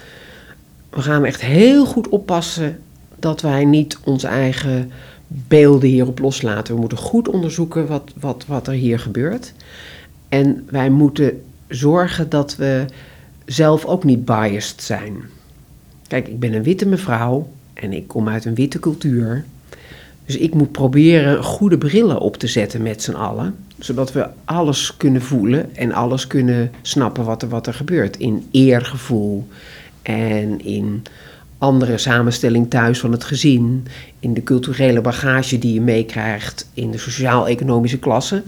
[0.91, 2.79] we gaan echt heel goed oppassen
[3.19, 4.91] dat wij niet onze eigen
[5.27, 6.75] beelden hierop loslaten.
[6.75, 9.53] We moeten goed onderzoeken wat, wat, wat er hier gebeurt.
[10.29, 12.85] En wij moeten zorgen dat we
[13.45, 15.23] zelf ook niet biased zijn.
[16.07, 19.45] Kijk, ik ben een witte mevrouw en ik kom uit een witte cultuur.
[20.27, 23.55] Dus ik moet proberen goede brillen op te zetten met z'n allen.
[23.79, 28.17] Zodat we alles kunnen voelen en alles kunnen snappen wat er, wat er gebeurt.
[28.17, 29.49] In eergevoel
[30.03, 31.03] en in
[31.59, 33.87] andere samenstelling thuis van het gezin.
[34.21, 38.43] In de culturele bagage die je meekrijgt in de sociaal-economische klasse.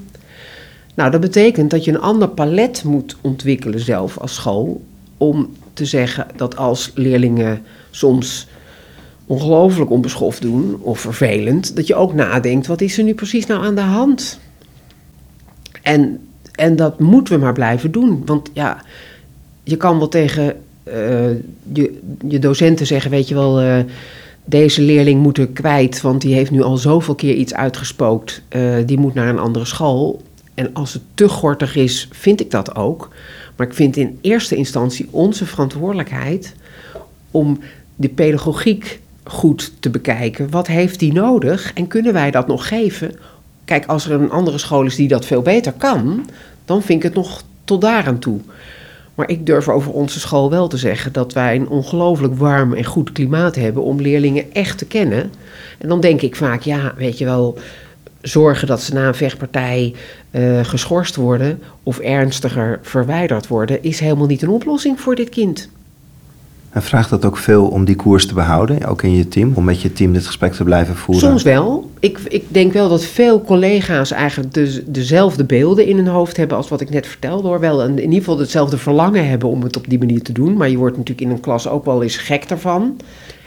[0.95, 4.85] Nou, dat betekent dat je een ander palet moet ontwikkelen zelf als school.
[5.17, 8.47] Om te zeggen dat als leerlingen soms
[9.29, 13.65] ongelooflijk onbeschoft doen of vervelend, dat je ook nadenkt, wat is er nu precies nou
[13.65, 14.39] aan de hand?
[15.83, 16.21] En,
[16.53, 18.83] en dat moeten we maar blijven doen, want ja,
[19.63, 21.31] je kan wel tegen uh,
[21.73, 23.79] je, je docenten zeggen, weet je wel, uh,
[24.45, 28.77] deze leerling moet er kwijt, want die heeft nu al zoveel keer iets uitgespookt, uh,
[28.87, 30.23] die moet naar een andere school.
[30.55, 33.09] En als het te gortig is, vind ik dat ook.
[33.57, 36.55] Maar ik vind in eerste instantie onze verantwoordelijkheid
[37.31, 37.61] om
[37.97, 40.51] de pedagogiek goed te bekijken.
[40.51, 43.19] Wat heeft die nodig en kunnen wij dat nog geven?
[43.65, 46.29] Kijk, als er een andere school is die dat veel beter kan,
[46.65, 48.41] dan vind ik het nog tot daar aan toe.
[49.15, 52.85] Maar ik durf over onze school wel te zeggen dat wij een ongelooflijk warm en
[52.85, 55.33] goed klimaat hebben om leerlingen echt te kennen.
[55.79, 57.59] En dan denk ik vaak, ja, weet je wel,
[58.23, 59.95] zorgen dat ze na een vechtpartij
[60.31, 65.69] uh, geschorst worden of ernstiger verwijderd worden, is helemaal niet een oplossing voor dit kind.
[66.71, 69.65] En vraagt dat ook veel om die koers te behouden, ook in je team, om
[69.65, 71.29] met je team dit gesprek te blijven voeren?
[71.29, 71.91] Soms wel.
[71.99, 76.57] Ik, ik denk wel dat veel collega's eigenlijk de, dezelfde beelden in hun hoofd hebben
[76.57, 77.49] als wat ik net vertelde.
[77.49, 77.61] Hoor.
[77.61, 80.57] Wel in ieder geval hetzelfde verlangen hebben om het op die manier te doen.
[80.57, 82.97] Maar je wordt natuurlijk in een klas ook wel eens gek daarvan.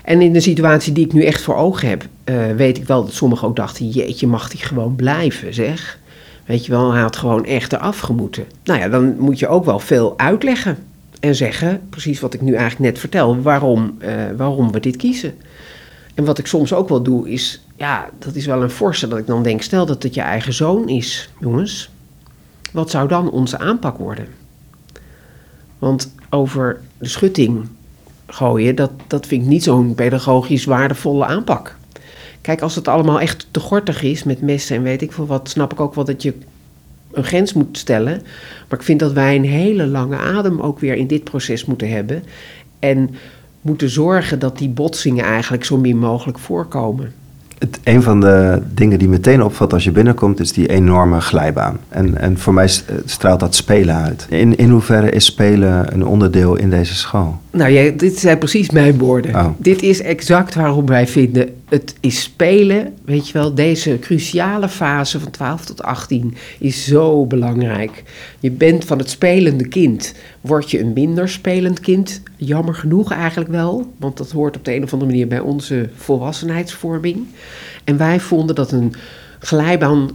[0.04, 3.04] En in de situatie die ik nu echt voor ogen heb, uh, weet ik wel
[3.04, 6.00] dat sommigen ook dachten: jeetje, mag hij gewoon blijven, zeg.
[6.46, 8.44] Weet je wel, hij had gewoon echt eraf gemoeten.
[8.64, 10.78] Nou ja, dan moet je ook wel veel uitleggen
[11.22, 15.34] en zeggen, precies wat ik nu eigenlijk net vertel, waarom, uh, waarom we dit kiezen.
[16.14, 19.20] En wat ik soms ook wel doe, is, ja, dat is wel een forse, dat
[19.20, 21.90] ik dan denk, stel dat het je eigen zoon is, jongens,
[22.72, 24.28] wat zou dan onze aanpak worden?
[25.80, 27.68] Want over de schutting
[28.28, 31.76] gooien, dat, dat vind ik niet zo'n pedagogisch waardevolle aanpak.
[32.42, 35.50] Kijk, als het allemaal echt te gortig is met messen en weet ik veel wat,
[35.50, 36.34] snap ik ook wel dat je
[37.14, 38.22] een grens moet stellen.
[38.70, 41.90] Maar ik vind dat wij een hele lange adem ook weer in dit proces moeten
[41.90, 42.24] hebben.
[42.80, 43.10] En
[43.62, 47.14] moeten zorgen dat die botsingen eigenlijk zo min mogelijk voorkomen.
[47.58, 51.80] Het, een van de dingen die meteen opvalt als je binnenkomt, is die enorme glijbaan.
[51.90, 52.68] En, en voor mij
[53.06, 54.26] straalt dat spelen uit.
[54.30, 57.41] In, in hoeverre is spelen een onderdeel in deze school?
[57.52, 59.36] Nou, jij, dit zijn precies mijn woorden.
[59.36, 59.48] Oh.
[59.58, 65.20] Dit is exact waarom wij vinden, het is spelen, weet je wel, deze cruciale fase
[65.20, 68.04] van 12 tot 18 is zo belangrijk.
[68.40, 72.22] Je bent van het spelende kind, word je een minder spelend kind.
[72.36, 75.90] Jammer genoeg eigenlijk wel, want dat hoort op de een of andere manier bij onze
[75.96, 77.26] volwassenheidsvorming.
[77.84, 78.94] En wij vonden dat een
[79.40, 80.10] glijbaan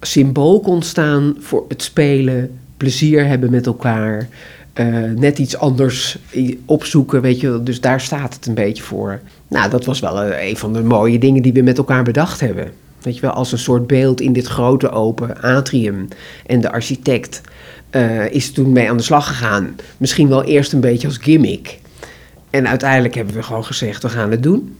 [0.00, 4.28] symbool kon staan voor het spelen, plezier hebben met elkaar,
[4.74, 6.18] uh, net iets anders
[6.64, 7.60] opzoeken, weet je.
[7.62, 9.20] Dus daar staat het een beetje voor.
[9.48, 12.40] Nou, dat was wel uh, een van de mooie dingen die we met elkaar bedacht
[12.40, 12.72] hebben.
[13.02, 16.08] Weet je wel, als een soort beeld in dit grote open atrium.
[16.46, 17.40] En de architect
[17.90, 19.76] uh, is toen mee aan de slag gegaan.
[19.96, 21.78] Misschien wel eerst een beetje als gimmick.
[22.50, 24.76] En uiteindelijk hebben we gewoon gezegd, we gaan het doen.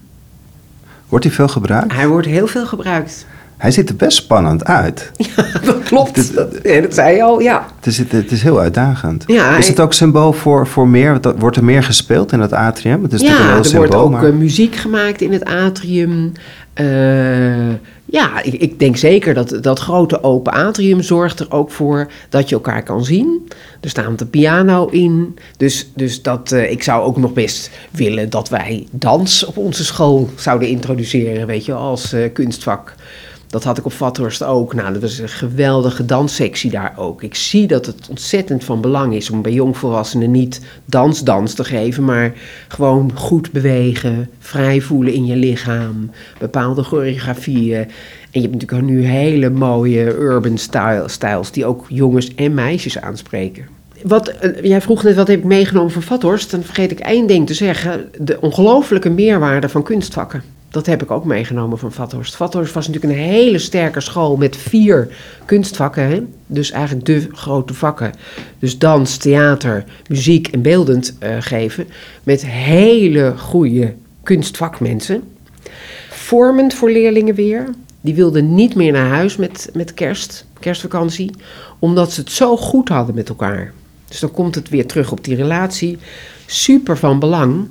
[1.08, 1.92] Wordt hij veel gebruikt?
[1.92, 3.26] Hij wordt heel veel gebruikt.
[3.56, 5.10] Hij ziet er best spannend uit.
[5.36, 6.16] Ja, dat klopt.
[6.16, 7.66] Het, dat, dat, zei je al, ja.
[7.76, 9.24] Het is, het is heel uitdagend.
[9.26, 11.20] Ja, is het ook symbool voor, voor meer?
[11.38, 13.02] Wordt er meer gespeeld in het atrium?
[13.02, 14.28] Het is ja, een heel er symbool, wordt ook maar...
[14.28, 16.32] uh, muziek gemaakt in het atrium.
[16.80, 17.68] Uh,
[18.04, 22.48] ja, ik, ik, denk zeker dat dat grote open atrium zorgt er ook voor dat
[22.48, 23.48] je elkaar kan zien.
[23.80, 25.38] Er staat een piano in.
[25.56, 29.84] Dus, dus dat, uh, ik zou ook nog best willen dat wij dans op onze
[29.84, 32.94] school zouden introduceren, weet je, als kunstvak.
[33.54, 34.74] Dat had ik op Vathorst ook.
[34.74, 37.22] Nou, dat was een geweldige danssectie daar ook.
[37.22, 42.04] Ik zie dat het ontzettend van belang is om bij jongvolwassenen niet dansdans te geven,
[42.04, 42.32] maar
[42.68, 47.78] gewoon goed bewegen, vrij voelen in je lichaam, bepaalde choreografieën.
[47.80, 47.90] En
[48.30, 53.66] je hebt natuurlijk nu hele mooie urban style, styles die ook jongens en meisjes aanspreken.
[54.02, 56.50] Wat, uh, jij vroeg net wat heb ik meegenomen van Vathorst.
[56.50, 58.10] Dan vergeet ik één ding te zeggen.
[58.18, 60.53] De ongelofelijke meerwaarde van kunstvakken.
[60.74, 62.36] Dat heb ik ook meegenomen van Vathorst.
[62.36, 65.08] Vathorst was natuurlijk een hele sterke school met vier
[65.44, 66.34] kunstvakken.
[66.46, 68.12] Dus eigenlijk de grote vakken.
[68.58, 71.86] Dus dans, theater, muziek en beeldend uh, geven.
[72.22, 75.22] Met hele goede kunstvakmensen.
[76.10, 77.68] Vormend voor leerlingen weer.
[78.00, 81.30] Die wilden niet meer naar huis met, met kerst, kerstvakantie.
[81.78, 83.72] Omdat ze het zo goed hadden met elkaar.
[84.08, 85.98] Dus dan komt het weer terug op die relatie.
[86.46, 87.68] Super van belang.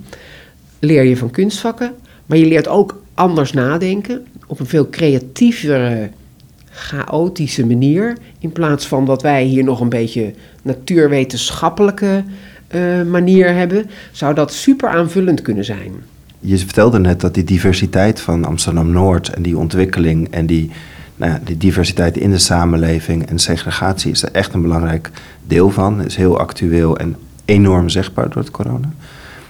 [0.79, 1.93] Leer je van kunstvakken.
[2.25, 4.25] Maar je leert ook anders nadenken.
[4.47, 6.09] Op een veel creatievere,
[6.69, 8.17] chaotische manier.
[8.39, 12.23] In plaats van dat wij hier nog een beetje natuurwetenschappelijke
[12.75, 13.89] uh, manier hebben.
[14.11, 15.91] Zou dat super aanvullend kunnen zijn.
[16.39, 20.71] Je vertelde net dat die diversiteit van Amsterdam-Noord en die ontwikkeling en die,
[21.15, 25.11] nou ja, die diversiteit in de samenleving en segregatie is er echt een belangrijk
[25.47, 26.03] deel van.
[26.03, 28.93] Is heel actueel en enorm zichtbaar door het corona.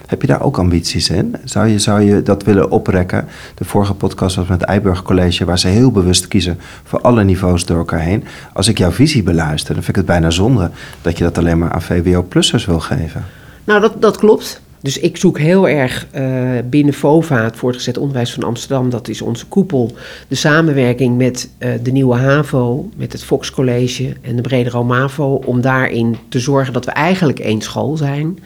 [0.06, 1.34] Heb je daar ook ambities in?
[1.44, 3.26] Zou je, zou je dat willen oprekken?
[3.54, 7.24] De vorige podcast was met het Eiburg College, waar ze heel bewust kiezen voor alle
[7.24, 8.24] niveaus door elkaar heen.
[8.52, 10.70] Als ik jouw visie beluister, dan vind ik het bijna zonde
[11.02, 13.24] dat je dat alleen maar aan VWO-plussers wil geven.
[13.64, 14.62] Nou, dat, dat klopt.
[14.84, 19.22] Dus ik zoek heel erg uh, binnen FOVA, het voortgezet onderwijs van Amsterdam, dat is
[19.22, 19.92] onze koepel,
[20.28, 25.34] de samenwerking met uh, de nieuwe HAVO, met het Fox College en de Bredero MAVO,
[25.34, 28.38] om daarin te zorgen dat we eigenlijk één school zijn.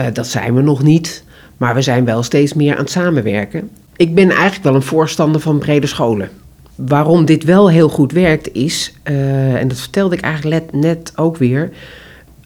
[0.00, 1.24] Uh, dat zijn we nog niet,
[1.56, 3.70] maar we zijn wel steeds meer aan het samenwerken.
[3.96, 6.28] Ik ben eigenlijk wel een voorstander van brede scholen.
[6.74, 11.36] Waarom dit wel heel goed werkt is, uh, en dat vertelde ik eigenlijk net ook
[11.36, 11.70] weer,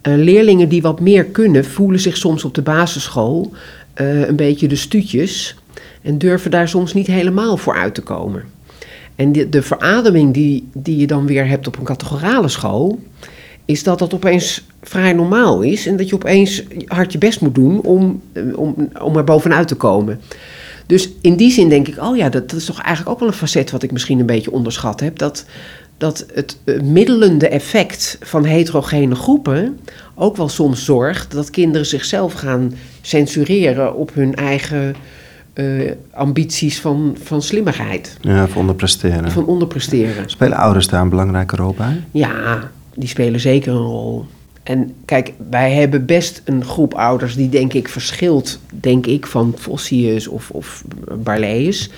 [0.02, 3.52] uh, leerlingen die wat meer kunnen voelen zich soms op de basisschool
[3.94, 5.56] een beetje de stuutjes
[6.02, 8.44] en durven daar soms niet helemaal voor uit te komen.
[9.16, 12.98] En de, de verademing die, die je dan weer hebt op een categorale school,
[13.64, 17.54] is dat dat opeens vrij normaal is en dat je opeens hard je best moet
[17.54, 18.22] doen om,
[18.54, 20.20] om, om er bovenuit te komen.
[20.86, 23.28] Dus in die zin denk ik, oh ja, dat, dat is toch eigenlijk ook wel
[23.28, 25.18] een facet wat ik misschien een beetje onderschat heb.
[25.18, 25.44] Dat,
[25.98, 29.78] dat het middelende effect van heterogene groepen
[30.14, 34.94] ook wel soms zorgt dat kinderen zichzelf gaan censureren op hun eigen
[35.54, 38.16] uh, ambities van, van slimmigheid.
[38.20, 39.30] Ja, van onderpresteren.
[39.30, 40.30] Van onderpresteren.
[40.30, 42.02] Spelen ouders daar een belangrijke rol bij?
[42.10, 44.26] Ja, die spelen zeker een rol.
[44.68, 49.52] En kijk, wij hebben best een groep ouders die denk ik verschilt, denk ik, van
[49.56, 50.84] Vossius of, of
[51.22, 51.90] Barlees.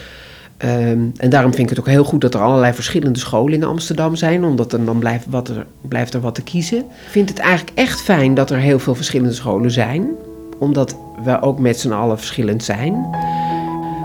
[0.64, 3.64] Um, en daarom vind ik het ook heel goed dat er allerlei verschillende scholen in
[3.64, 6.78] Amsterdam zijn, omdat er dan blijft, wat er, blijft er wat te kiezen.
[6.78, 10.08] Ik vind het eigenlijk echt fijn dat er heel veel verschillende scholen zijn,
[10.58, 13.06] omdat we ook met z'n allen verschillend zijn.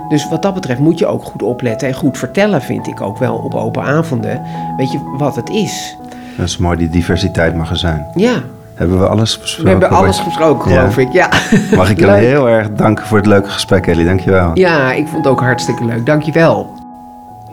[0.09, 3.17] Dus wat dat betreft moet je ook goed opletten en goed vertellen, vind ik ook
[3.17, 4.41] wel op open avonden.
[4.77, 5.95] Weet je wat het is?
[6.37, 8.05] Dat is mooi, die diversiteit mag er zijn.
[8.15, 8.43] Ja.
[8.73, 9.63] Hebben we alles besproken?
[9.63, 11.01] We hebben alles besproken, geloof ja.
[11.01, 11.29] ik, ja.
[11.77, 14.05] Mag ik je heel erg danken voor het leuke gesprek, Ellie.
[14.05, 14.51] Dankjewel.
[14.53, 16.05] Ja, ik vond het ook hartstikke leuk.
[16.05, 16.73] Dankjewel.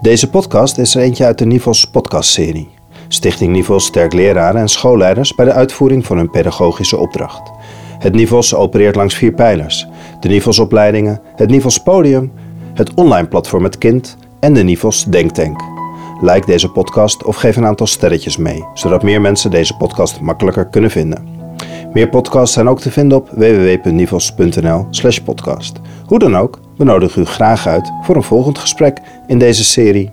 [0.00, 2.70] Deze podcast is er eentje uit de Nivels podcastserie.
[3.08, 7.52] Stichting Nivels sterkt leraren en schoolleiders bij de uitvoering van hun pedagogische opdracht.
[7.98, 9.88] Het Nivels opereert langs vier pijlers.
[10.20, 12.32] De Nivelsopleidingen, het Nivels Podium,
[12.74, 15.81] het online platform Het Kind en de Nivels Denktank.
[16.22, 20.66] Like deze podcast of geef een aantal sterretjes mee, zodat meer mensen deze podcast makkelijker
[20.66, 21.28] kunnen vinden.
[21.92, 25.80] Meer podcasts zijn ook te vinden op www.nivels.nl/podcast.
[26.06, 30.12] Hoe dan ook, we nodigen u graag uit voor een volgend gesprek in deze serie.